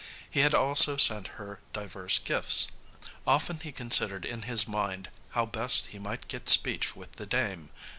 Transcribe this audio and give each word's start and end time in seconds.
He 0.27 0.39
had 0.39 0.55
also 0.55 0.97
sent 0.97 1.27
her 1.37 1.59
divers 1.73 2.17
gifts. 2.25 2.69
Often 3.27 3.59
he 3.59 3.71
considered 3.71 4.25
in 4.25 4.41
his 4.49 4.67
mind 4.67 5.11
how 5.37 5.45
best 5.45 5.85
he 5.93 5.99
might 5.99 6.27
get 6.27 6.49
speech 6.49 6.95
with 6.95 7.11
the 7.17 7.27
dame. 7.27 7.69